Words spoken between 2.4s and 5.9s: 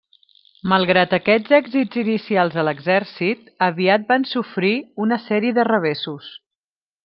de l'exèrcit, aviat van sofrir una sèrie de